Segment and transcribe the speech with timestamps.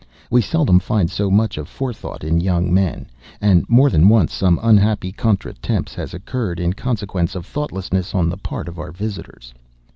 [0.31, 3.05] We seldom find so much of forethought in young men;
[3.39, 8.27] and, more than once, some unhappy contre temps has occurred in consequence of thoughtlessness on
[8.27, 9.53] the part of our visitors.